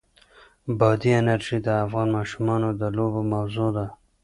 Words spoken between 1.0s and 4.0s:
انرژي د افغان ماشومانو د لوبو موضوع ده.